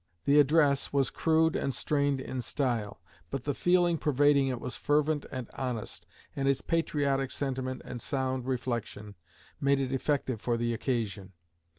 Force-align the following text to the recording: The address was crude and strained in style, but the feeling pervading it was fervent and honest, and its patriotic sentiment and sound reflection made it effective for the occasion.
The 0.25 0.39
address 0.39 0.91
was 0.91 1.11
crude 1.11 1.55
and 1.55 1.75
strained 1.75 2.19
in 2.19 2.41
style, 2.41 2.99
but 3.29 3.43
the 3.43 3.53
feeling 3.53 3.99
pervading 3.99 4.47
it 4.47 4.59
was 4.59 4.75
fervent 4.75 5.27
and 5.31 5.47
honest, 5.53 6.07
and 6.35 6.47
its 6.47 6.59
patriotic 6.61 7.29
sentiment 7.29 7.83
and 7.85 8.01
sound 8.01 8.47
reflection 8.47 9.13
made 9.59 9.79
it 9.79 9.93
effective 9.93 10.41
for 10.41 10.57
the 10.57 10.73
occasion. 10.73 11.33